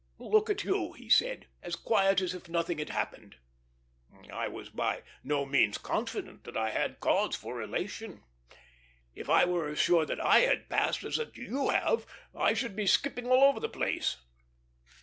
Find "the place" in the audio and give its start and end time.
13.59-14.17